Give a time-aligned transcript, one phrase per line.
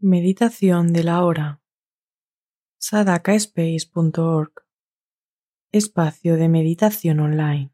[0.00, 1.60] Meditación de la hora.
[2.78, 4.52] sadakaspace.org.
[5.72, 7.72] Espacio de meditación online.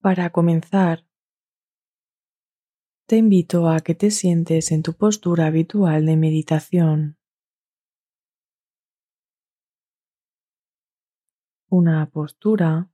[0.00, 1.04] Para comenzar,
[3.12, 7.18] te invito a que te sientes en tu postura habitual de meditación.
[11.68, 12.90] Una postura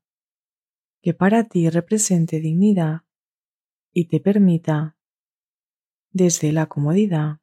[1.00, 3.02] que para ti represente dignidad
[3.92, 4.98] y te permita,
[6.10, 7.38] desde la comodidad,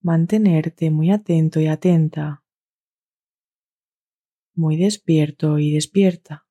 [0.00, 2.42] mantenerte muy atento y atenta,
[4.54, 6.48] muy despierto y despierta,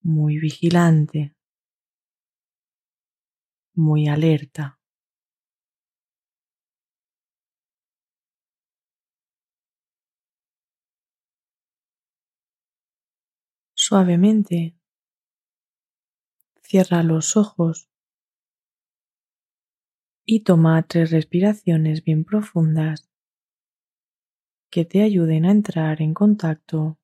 [0.00, 1.34] muy vigilante
[3.78, 4.78] muy alerta.
[13.74, 14.74] Suavemente
[16.62, 17.88] cierra los ojos
[20.26, 23.08] y toma tres respiraciones bien profundas
[24.70, 26.98] que te ayuden a entrar en contacto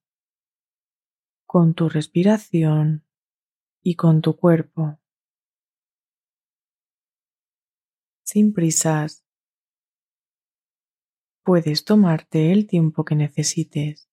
[1.46, 3.04] con tu respiración
[3.82, 4.98] y con tu cuerpo.
[8.34, 9.24] Sin prisas.
[11.44, 14.08] Puedes tomarte el tiempo que necesites.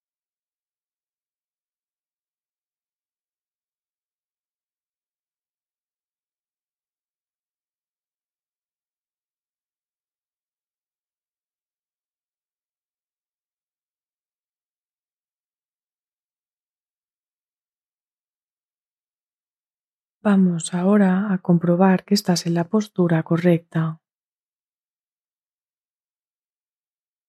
[20.23, 24.00] Vamos ahora a comprobar que estás en la postura correcta.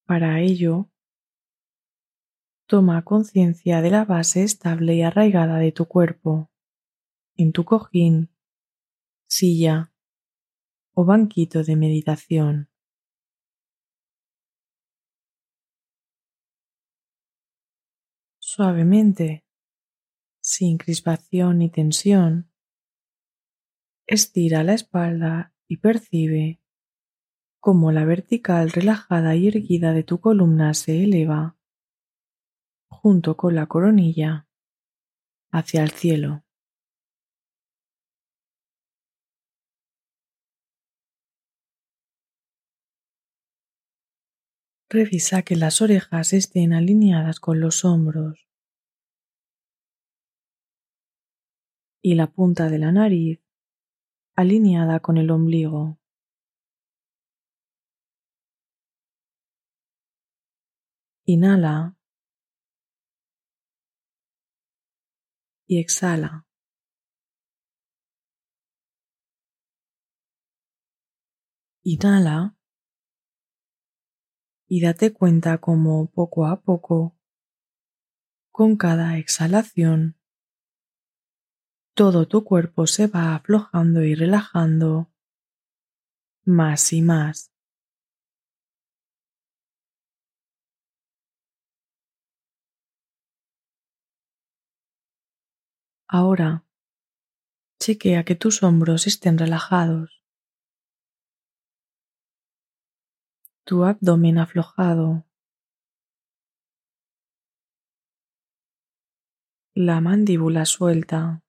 [0.06, 0.90] Para ello,
[2.66, 6.50] toma conciencia de la base estable y arraigada de tu cuerpo,
[7.36, 8.30] en tu cojín,
[9.26, 9.92] silla
[10.94, 12.68] o banquito de meditación.
[18.38, 19.46] Suavemente,
[20.42, 22.50] sin crispación ni tensión,
[24.06, 26.61] estira la espalda y percibe
[27.62, 31.56] como la vertical relajada y erguida de tu columna se eleva,
[32.88, 34.48] junto con la coronilla,
[35.52, 36.42] hacia el cielo.
[44.90, 48.48] Revisa que las orejas estén alineadas con los hombros
[52.02, 53.40] y la punta de la nariz
[54.34, 56.01] alineada con el ombligo.
[61.34, 61.96] Inhala
[65.66, 66.46] y exhala.
[71.84, 72.54] Inhala
[74.68, 77.16] y date cuenta como poco a poco,
[78.50, 80.18] con cada exhalación,
[81.94, 85.10] todo tu cuerpo se va aflojando y relajando
[86.44, 87.51] más y más.
[96.14, 96.66] Ahora,
[97.80, 100.22] chequea que tus hombros estén relajados,
[103.64, 105.24] tu abdomen aflojado,
[109.74, 111.42] la mandíbula suelta,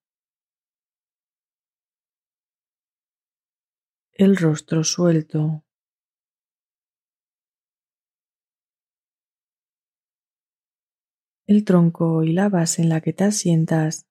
[4.12, 5.62] el rostro suelto.
[11.46, 14.08] El tronco y la base en la que te asientas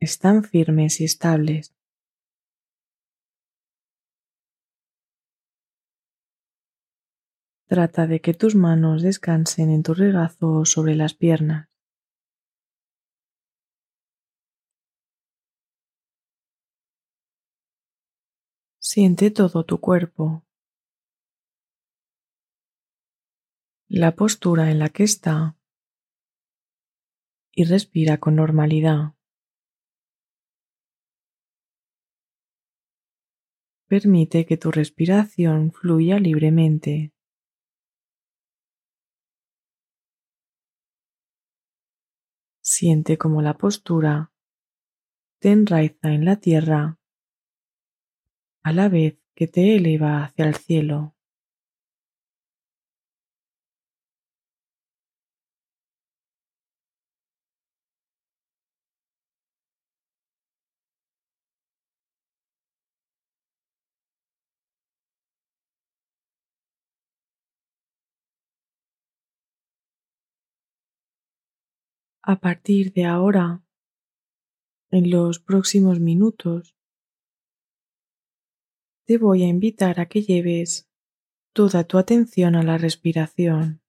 [0.00, 1.74] están firmes y estables.
[7.68, 11.68] Trata de que tus manos descansen en tu regazo o sobre las piernas.
[18.80, 20.44] Siente todo tu cuerpo,
[23.88, 25.58] la postura en la que está
[27.52, 29.19] y respira con normalidad.
[33.90, 37.12] Permite que tu respiración fluya libremente.
[42.62, 44.32] Siente como la postura
[45.40, 47.00] te enraiza en la tierra
[48.62, 51.16] a la vez que te eleva hacia el cielo.
[72.32, 73.64] A partir de ahora,
[74.92, 76.76] en los próximos minutos,
[79.04, 80.88] te voy a invitar a que lleves
[81.52, 83.82] toda tu atención a la respiración,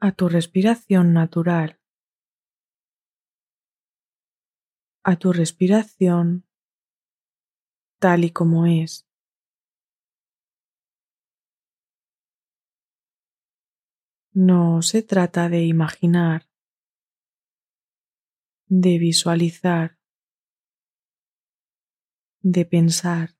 [0.00, 1.78] a tu respiración natural,
[5.04, 6.48] a tu respiración
[8.00, 9.07] tal y como es.
[14.40, 16.48] No se trata de imaginar,
[18.68, 19.98] de visualizar,
[22.40, 23.36] de pensar.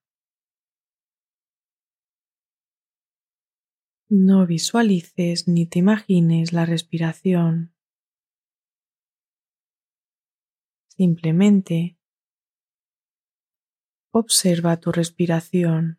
[4.08, 7.76] No visualices ni te imagines la respiración.
[10.88, 11.96] Simplemente
[14.10, 15.97] observa tu respiración.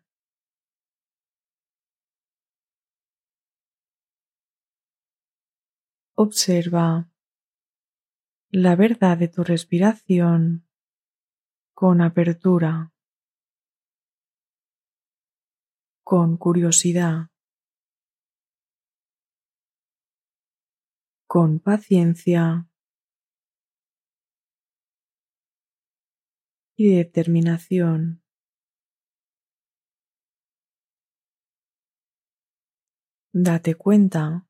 [6.22, 7.10] Observa
[8.50, 10.68] la verdad de tu respiración
[11.72, 12.92] con apertura,
[16.04, 17.30] con curiosidad,
[21.26, 22.68] con paciencia
[26.76, 28.22] y determinación.
[33.32, 34.49] Date cuenta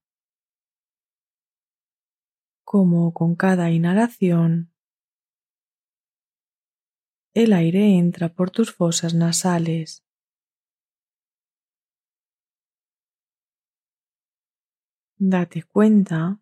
[2.72, 4.72] como con cada inhalación
[7.34, 10.05] el aire entra por tus fosas nasales.
[15.19, 16.40] Date cuenta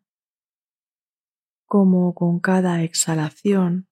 [1.64, 3.88] como con cada exhalación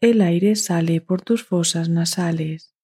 [0.00, 2.74] el aire sale por tus fosas nasales.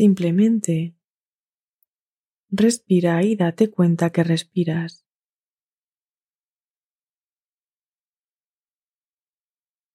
[0.00, 0.94] Simplemente
[2.50, 5.04] respira y date cuenta que respiras.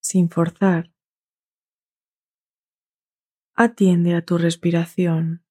[0.02, 0.92] Sin forzar.
[3.54, 5.42] Atiende a tu respiración.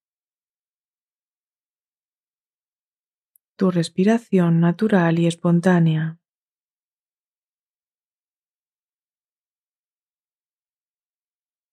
[3.56, 6.23] Tu respiración natural y espontánea.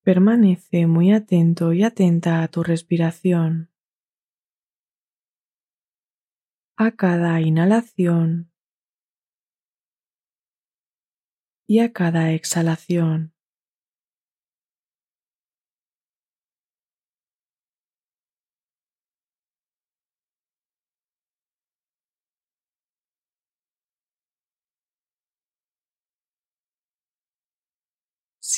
[0.02, 3.70] Permanece muy atento y atenta a tu respiración.
[6.76, 8.50] A cada inhalación
[11.66, 13.34] y a cada exhalación.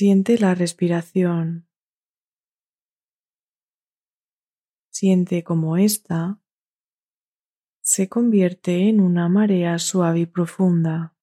[0.02, 1.68] Siente la respiración.
[4.90, 6.40] Siente como ésta
[7.82, 11.14] se convierte en una marea suave y profunda.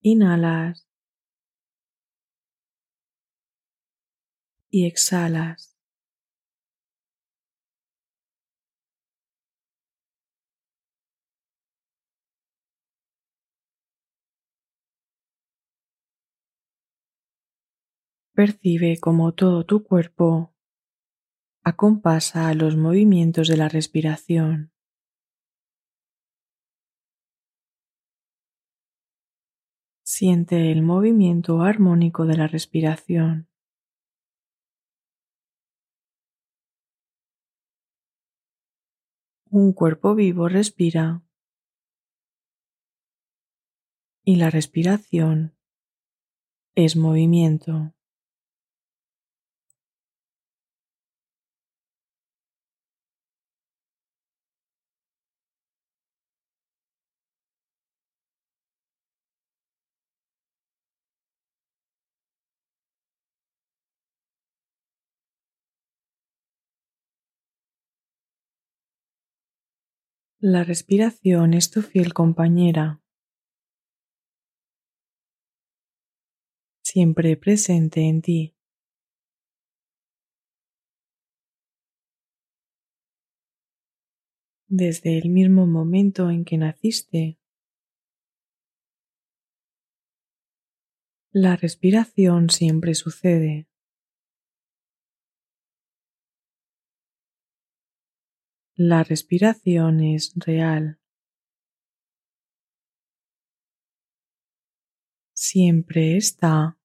[0.00, 0.88] Inhalas
[4.70, 5.71] y exhalas.
[18.44, 20.52] Percibe como todo tu cuerpo
[21.62, 24.72] acompasa los movimientos de la respiración.
[30.02, 33.48] Siente el movimiento armónico de la respiración.
[39.50, 41.22] Un cuerpo vivo respira
[44.24, 45.56] y la respiración
[46.74, 47.94] es movimiento.
[70.44, 73.00] La respiración es tu fiel compañera,
[76.82, 78.56] siempre presente en ti.
[84.66, 87.38] Desde el mismo momento en que naciste,
[91.30, 93.68] la respiración siempre sucede.
[98.74, 100.98] La respiración es real.
[105.34, 106.78] Siempre está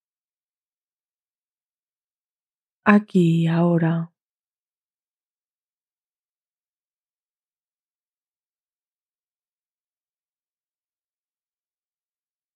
[2.83, 4.11] aquí y ahora.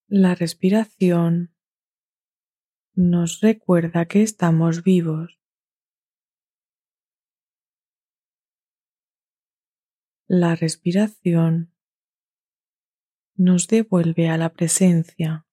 [0.10, 1.56] La respiración
[2.96, 5.41] nos recuerda que estamos vivos.
[10.34, 11.74] La respiración
[13.36, 15.46] nos devuelve a la presencia,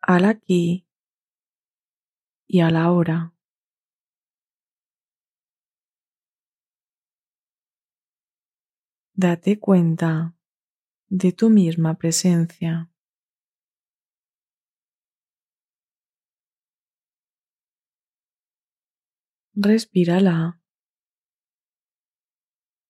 [0.00, 0.88] al aquí
[2.48, 3.32] y a la hora.
[9.14, 10.36] Date cuenta
[11.06, 12.90] de tu misma presencia.
[19.54, 20.57] Respírala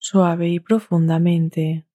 [0.09, 1.85] suave y profundamente.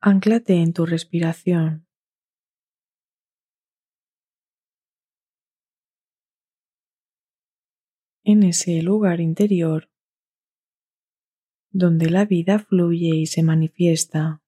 [0.00, 1.83] Anclate en tu respiración.
[8.24, 9.90] En ese lugar interior
[11.74, 14.40] donde la vida fluye y se manifiesta.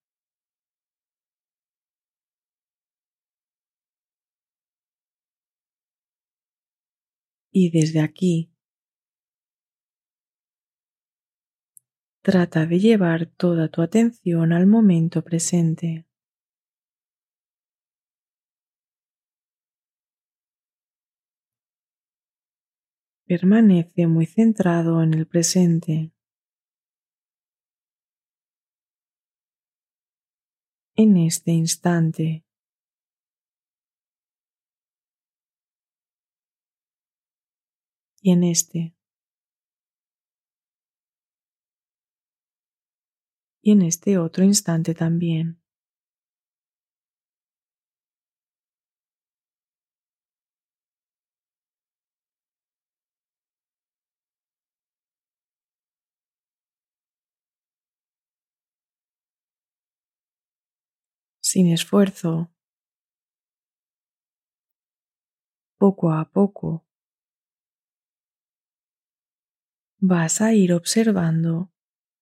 [7.51, 8.53] Y desde aquí,
[12.23, 16.07] trata de llevar toda tu atención al momento presente.
[23.27, 26.13] Permanece muy centrado en el presente.
[30.95, 32.45] En este instante.
[38.23, 38.95] Y en este.
[43.61, 45.66] Y en este otro instante también.
[61.57, 62.53] Sin esfuerzo,
[65.79, 66.85] poco a poco.
[69.99, 71.73] Vas a ir observando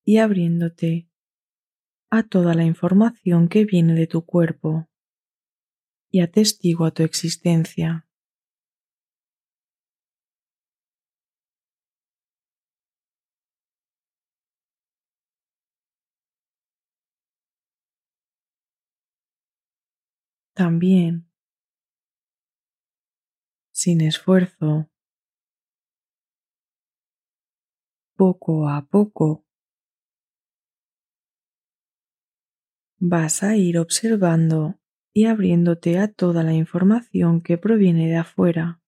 [0.05, 1.11] y abriéndote
[2.12, 4.88] a toda la información que viene de tu cuerpo
[6.12, 8.03] y atestigua tu existencia.
[20.54, 21.28] También,
[23.73, 24.88] sin esfuerzo,
[28.16, 29.44] poco a poco,
[32.99, 34.78] vas a ir observando
[35.12, 38.80] y abriéndote a toda la información que proviene de afuera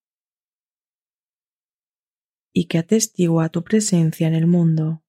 [2.52, 5.02] y que atestigua tu presencia en el mundo.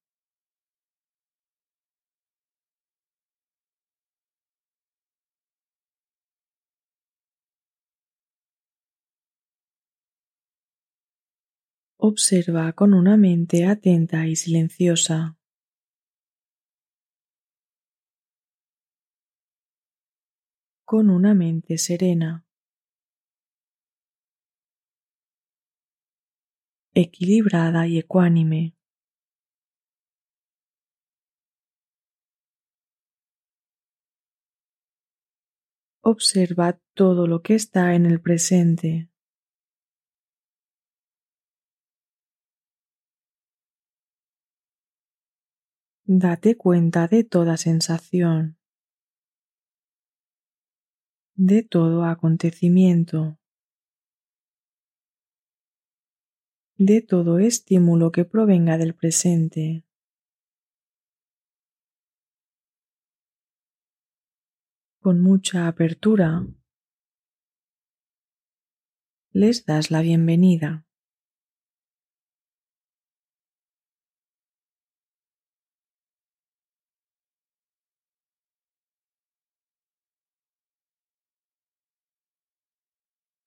[12.10, 15.38] Observa con una mente atenta y silenciosa.
[20.86, 22.46] Con una mente serena.
[26.94, 28.78] Equilibrada y ecuánime.
[36.02, 39.10] Observa todo lo que está en el presente.
[46.10, 48.58] Date cuenta de toda sensación,
[51.36, 53.38] de todo acontecimiento,
[56.78, 59.84] de todo estímulo que provenga del presente.
[65.02, 66.48] Con mucha apertura,
[69.34, 70.87] les das la bienvenida.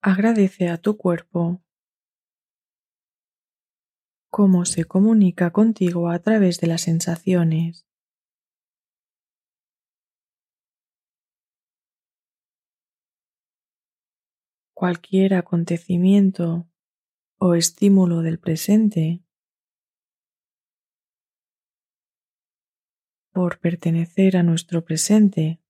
[0.03, 1.61] Agradece a tu cuerpo
[4.31, 7.85] cómo se comunica contigo a través de las sensaciones.
[14.73, 16.67] Cualquier acontecimiento
[17.37, 19.23] o estímulo del presente
[23.31, 25.60] por pertenecer a nuestro presente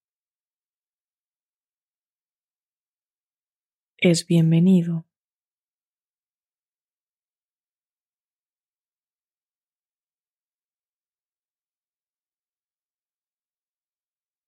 [4.02, 5.06] es bienvenido.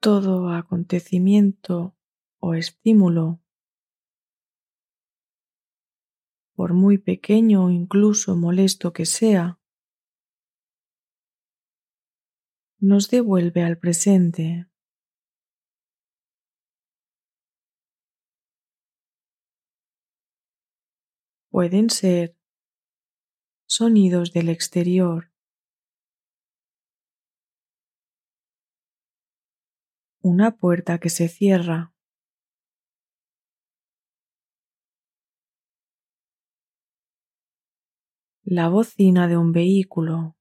[0.01, 1.95] Todo acontecimiento
[2.39, 3.41] o estímulo,
[6.55, 9.59] por muy pequeño o incluso molesto que sea,
[12.79, 14.67] nos devuelve al presente.
[21.53, 22.35] Pueden ser
[23.67, 25.31] sonidos del exterior,
[30.23, 31.93] una puerta que se cierra,
[38.43, 40.35] la bocina de un vehículo,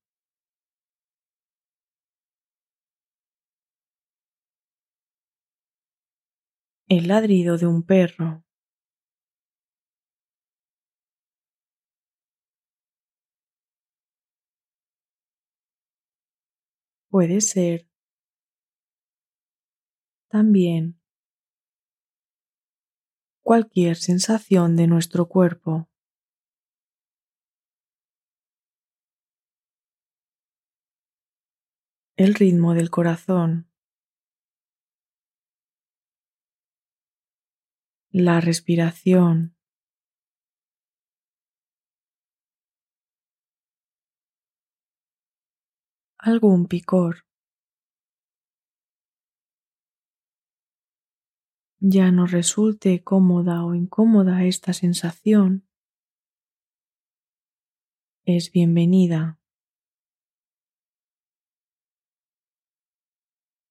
[6.88, 8.42] el ladrido de un perro.
[17.12, 17.86] Puede ser
[20.30, 20.98] también
[23.42, 25.90] cualquier sensación de nuestro cuerpo.
[32.16, 33.70] El ritmo del corazón.
[38.10, 39.54] La respiración.
[46.22, 47.24] Algún picor.
[51.80, 55.66] Ya no resulte cómoda o incómoda esta sensación,
[58.24, 59.38] es bienvenida.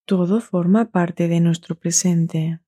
[0.06, 2.60] Todo forma parte de nuestro presente.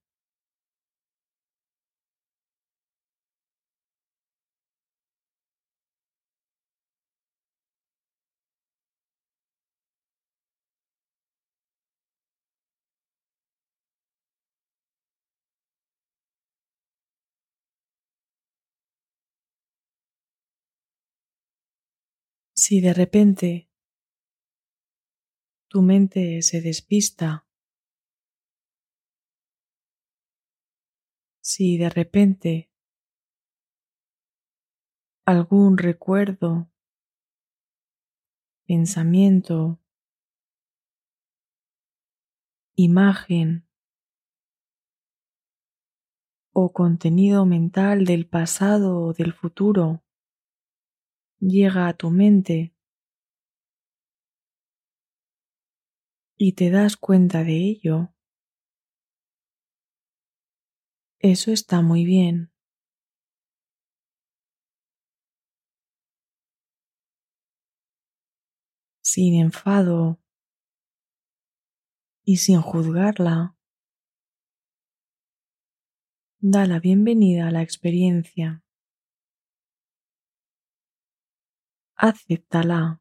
[22.65, 23.69] Si de repente
[25.67, 27.45] tu mente se despista,
[31.41, 32.71] si de repente
[35.25, 36.71] algún recuerdo,
[38.65, 39.81] pensamiento,
[42.75, 43.67] imagen
[46.53, 50.02] o contenido mental del pasado o del futuro
[51.47, 52.73] llega a tu mente
[56.37, 58.13] y te das cuenta de ello,
[61.23, 62.51] Eso está muy bien.
[69.01, 70.19] Sin enfado
[72.25, 73.55] y sin juzgarla,
[76.41, 78.62] da la bienvenida a la experiencia.
[81.95, 82.99] Acéptala.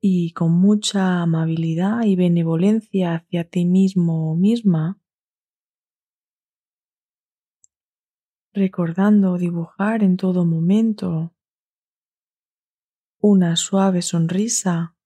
[0.00, 5.00] Y con mucha amabilidad y benevolencia hacia ti mismo o misma,
[8.52, 11.34] recordando dibujar en todo momento
[13.20, 14.96] una suave sonrisa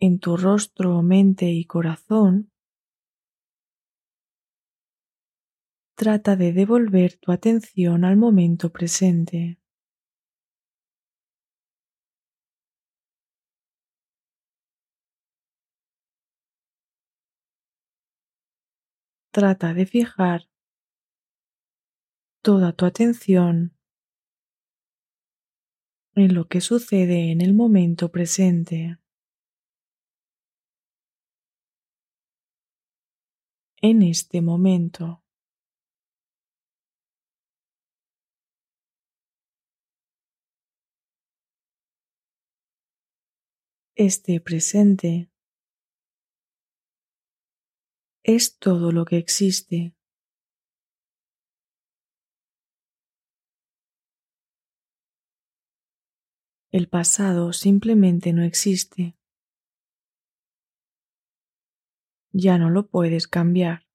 [0.00, 2.52] en tu rostro, mente y corazón,
[5.98, 9.58] trata de devolver tu atención al momento presente.
[19.32, 20.48] Trata de fijar
[22.42, 23.76] toda tu atención
[26.14, 28.98] en lo que sucede en el momento presente.
[33.82, 35.24] En este momento.
[44.00, 45.28] Este presente
[48.22, 49.96] es todo lo que existe.
[56.70, 59.18] El pasado simplemente no existe.
[62.30, 63.88] Ya no lo puedes cambiar.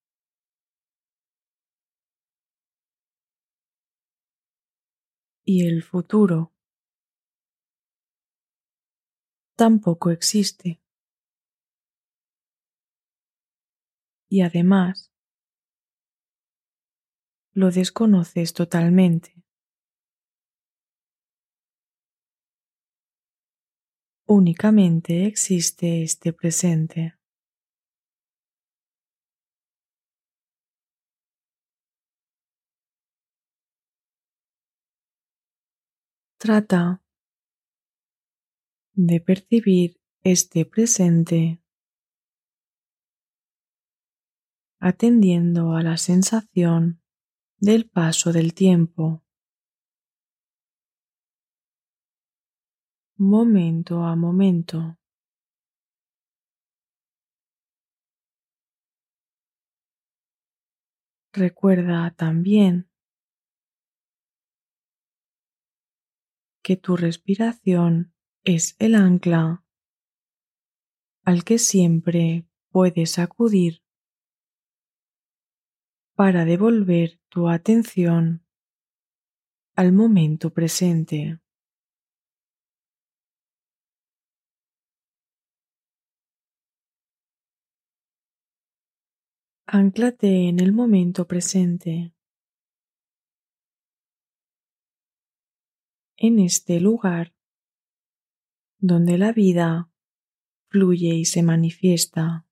[5.45, 6.53] Y el futuro
[9.55, 10.79] tampoco existe.
[14.29, 15.11] Y además,
[17.53, 19.43] lo desconoces totalmente.
[24.25, 27.15] Únicamente existe este presente.
[36.37, 37.01] Trata
[38.93, 41.61] de percibir este presente
[44.79, 47.01] atendiendo a la sensación
[47.57, 49.23] del paso del tiempo.
[53.23, 54.97] momento a momento.
[61.31, 62.89] Recuerda también
[66.61, 68.12] que tu respiración
[68.43, 69.63] es el ancla
[71.23, 73.81] al que siempre puedes acudir
[76.15, 78.45] para devolver tu atención
[79.75, 81.39] al momento presente.
[89.65, 92.13] Anclate en el momento presente.
[96.17, 97.33] En este lugar
[98.85, 99.89] donde la vida
[100.67, 102.45] fluye y se manifiesta.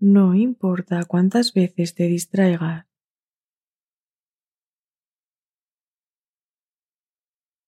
[0.00, 2.88] No importa cuántas veces te distraigas.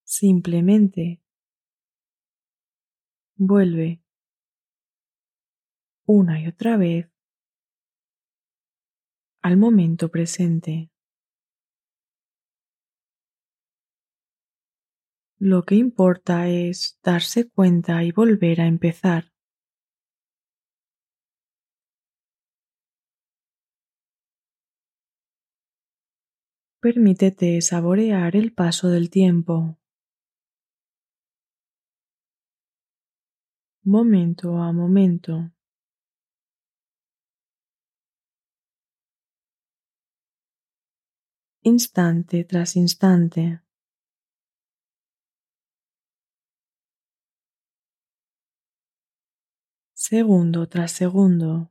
[0.02, 1.22] Simplemente
[3.36, 4.02] vuelve
[6.04, 7.08] una y otra vez
[9.40, 10.90] al momento presente.
[15.38, 19.32] Lo que importa es darse cuenta y volver a empezar.
[26.80, 29.78] Permítete saborear el paso del tiempo.
[33.84, 35.50] momento a momento.
[41.62, 43.63] Instante tras instante.
[50.10, 51.70] Segundo tras segundo.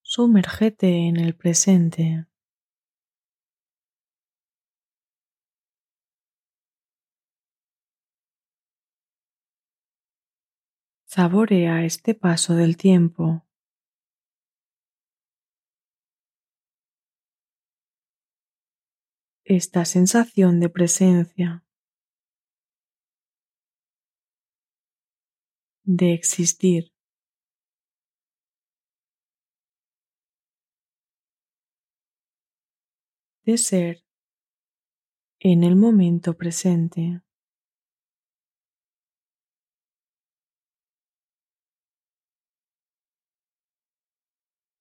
[0.00, 2.24] Sumérgete en el presente.
[11.04, 13.44] Saborea este paso del tiempo.
[19.50, 21.64] Esta sensación de presencia,
[25.84, 26.92] de existir.
[33.42, 34.04] de ser
[35.40, 37.22] en el momento presente.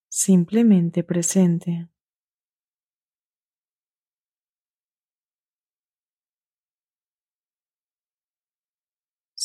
[0.10, 1.90] Simplemente presente.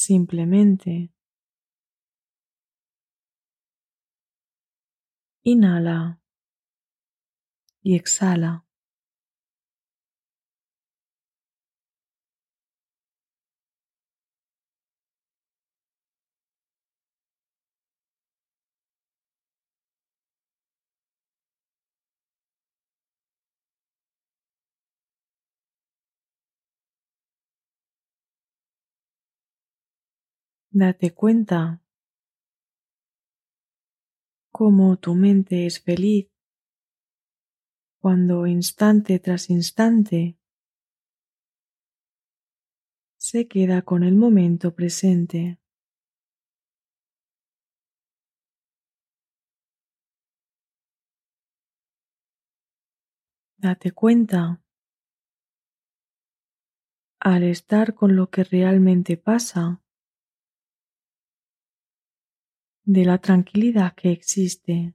[0.06, 1.10] Simplemente
[5.44, 6.20] inhala
[7.82, 8.63] y exhala.
[30.76, 31.80] Date cuenta
[34.50, 36.26] cómo tu mente es feliz
[38.00, 40.37] cuando instante tras instante
[43.16, 45.60] se queda con el momento presente.
[53.58, 54.60] Date cuenta
[57.20, 59.84] al estar con lo que realmente pasa
[62.87, 64.94] de la tranquilidad que existe,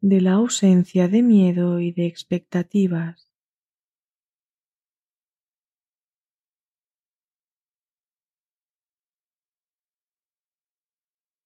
[0.00, 3.30] de la ausencia de miedo y de expectativas.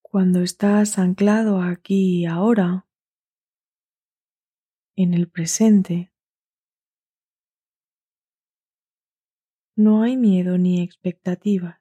[0.00, 2.86] Cuando estás anclado aquí y ahora,
[4.96, 6.10] en el presente,
[9.76, 11.77] no hay miedo ni expectativas.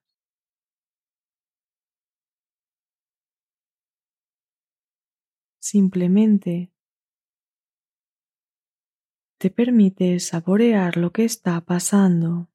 [5.68, 6.72] Simplemente
[9.38, 12.50] te permite saborear lo que está pasando.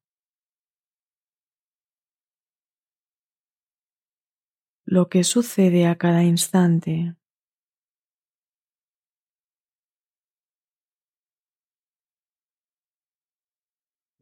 [4.85, 7.15] Lo que sucede a cada instante.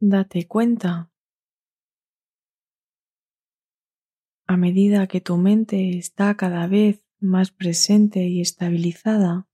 [0.00, 1.10] Date cuenta.
[4.46, 9.48] A medida que tu mente está cada vez más presente y estabilizada,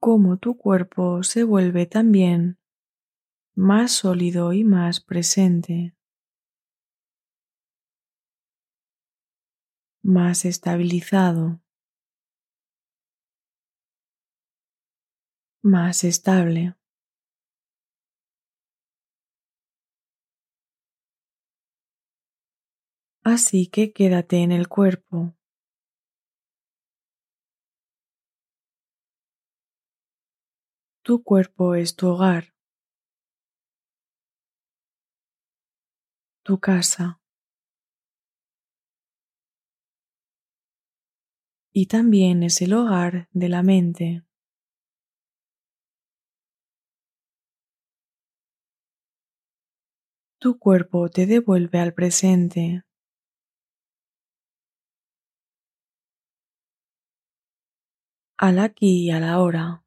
[0.00, 2.58] como tu cuerpo se vuelve también
[3.54, 5.94] más sólido y más presente,
[10.02, 11.62] más estabilizado,
[15.62, 16.74] más estable.
[23.24, 25.34] Así que quédate en el cuerpo.
[31.02, 32.52] Tu cuerpo es tu hogar,
[36.44, 37.18] tu casa.
[41.74, 44.22] Y también es el hogar de la mente.
[50.38, 52.84] Tu cuerpo te devuelve al presente.
[58.38, 59.84] Al aquí y a la hora.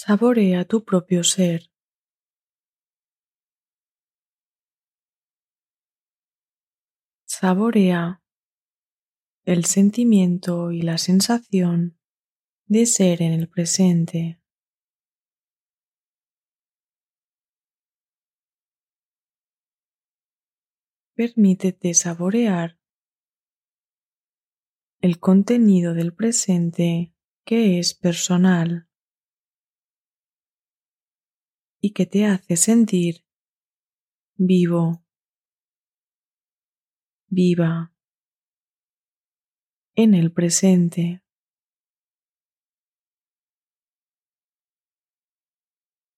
[0.00, 1.70] Saborea tu propio ser.
[7.28, 8.20] Saborea
[9.44, 11.98] el sentimiento y la sensación
[12.66, 14.40] de ser en el presente.
[21.14, 22.80] Permítete saborear
[25.00, 28.88] el contenido del presente que es personal
[31.80, 33.26] y que te hace sentir
[34.36, 35.04] vivo,
[37.28, 37.93] viva
[39.96, 41.22] en el presente.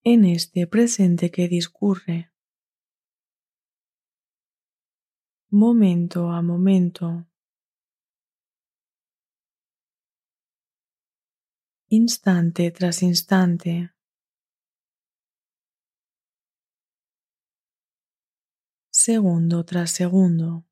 [0.05, 2.31] En este presente que discurre.
[5.51, 7.27] momento a momento,
[11.89, 13.93] instante tras instante.
[18.91, 20.65] segundo tras segundo.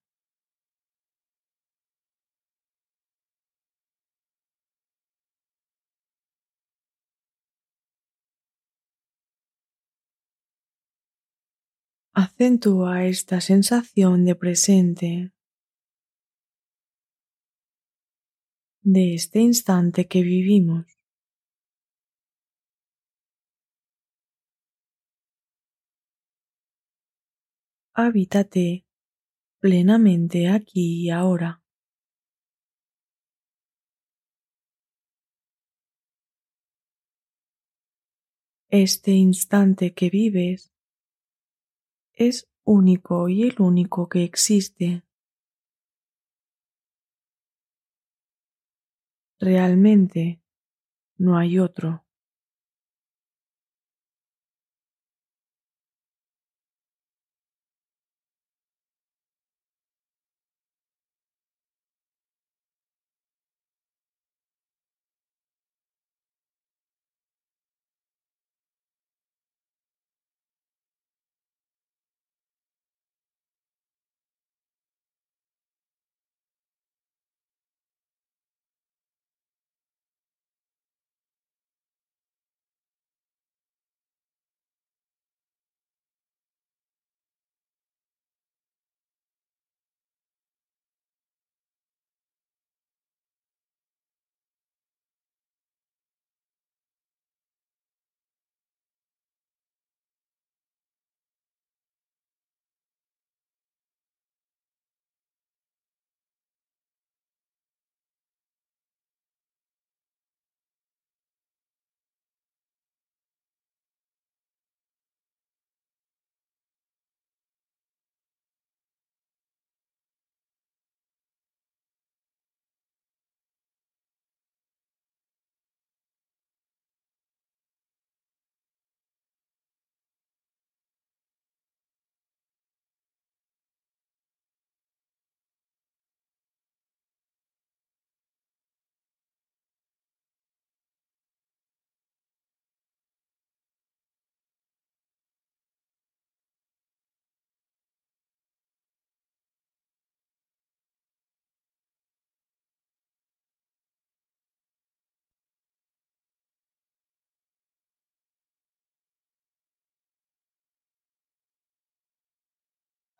[12.16, 15.32] Acentúa esta sensación de presente,
[18.82, 20.86] de este instante que vivimos.
[27.94, 28.86] Habítate
[29.58, 31.64] plenamente aquí y ahora.
[38.70, 40.73] Este instante que vives
[42.14, 45.04] es único y el único que existe.
[49.38, 50.40] Realmente
[51.18, 52.03] no hay otro.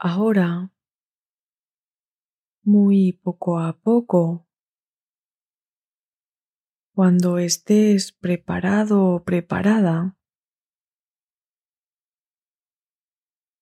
[0.07, 0.71] Ahora,
[2.63, 4.47] muy poco a poco,
[6.95, 10.19] cuando estés preparado o preparada,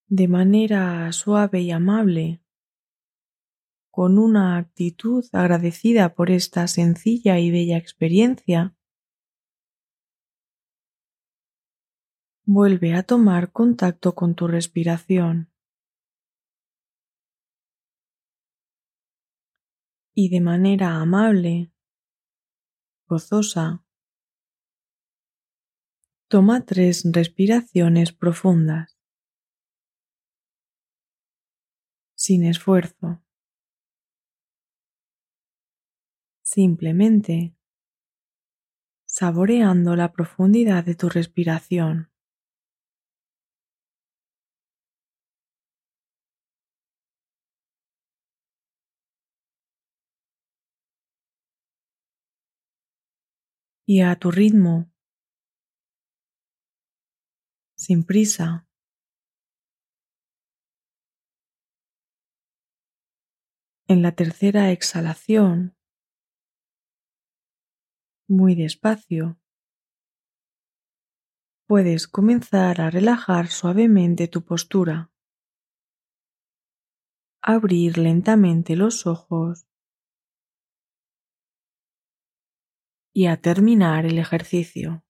[0.09, 2.43] de manera suave y amable,
[3.93, 8.77] con una actitud agradecida por esta sencilla y bella experiencia,
[12.45, 15.52] vuelve a tomar contacto con tu respiración.
[20.14, 21.72] Y de manera amable,
[23.07, 23.85] gozosa,
[26.29, 28.98] toma tres respiraciones profundas,
[32.14, 33.22] sin esfuerzo,
[36.42, 37.57] simplemente
[39.07, 42.12] saboreando la profundidad de tu respiración.
[53.87, 54.92] Y a tu ritmo,
[57.77, 58.69] sin prisa.
[63.88, 65.77] En la tercera exhalación,
[68.29, 69.40] muy despacio,
[71.67, 75.13] puedes comenzar a relajar suavemente tu postura,
[77.42, 79.67] abrir lentamente los ojos
[83.15, 85.02] y a terminar el ejercicio.